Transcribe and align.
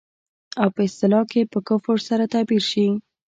او 0.61 0.67
په 0.75 0.81
اصطلاح 0.87 1.25
په 1.53 1.59
کفر 1.67 1.97
سره 2.09 2.23
تعبير 2.33 2.63
شي. 2.71 2.85